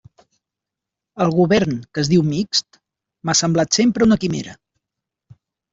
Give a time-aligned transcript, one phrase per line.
[1.25, 2.81] El govern que es diu mixt
[3.27, 4.59] m'ha semblat sempre una quimera.